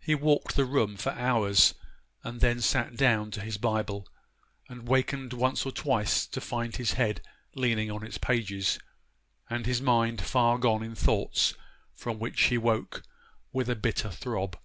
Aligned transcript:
He 0.00 0.14
walked 0.14 0.56
the 0.56 0.64
room 0.64 0.96
for 0.96 1.12
hours; 1.12 1.74
and 2.24 2.40
then 2.40 2.62
sat 2.62 2.96
down 2.96 3.30
to 3.32 3.42
his 3.42 3.58
Bible, 3.58 4.08
and 4.66 4.88
wakened 4.88 5.34
once 5.34 5.66
or 5.66 5.72
twice 5.72 6.26
to 6.26 6.40
find 6.40 6.74
his 6.76 6.92
head 6.94 7.20
leaning 7.54 7.90
on 7.90 8.02
its 8.02 8.16
pages, 8.16 8.78
and 9.50 9.66
his 9.66 9.82
mind 9.82 10.22
far 10.22 10.56
gone 10.56 10.82
in 10.82 10.94
thoughts 10.94 11.52
from 11.92 12.18
which 12.18 12.44
he 12.44 12.56
woke 12.56 13.02
with 13.52 13.68
a 13.68 13.76
bitter 13.76 14.10
throb. 14.10 14.56